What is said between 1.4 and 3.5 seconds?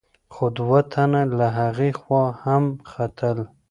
هغې خوا هم ختل.